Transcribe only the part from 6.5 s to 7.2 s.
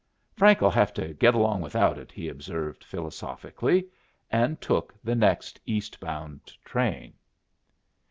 train.